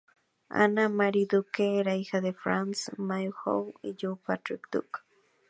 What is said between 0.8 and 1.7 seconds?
Marie Duke